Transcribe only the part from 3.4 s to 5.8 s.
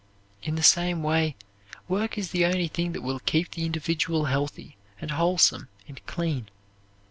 the individual healthy and wholesome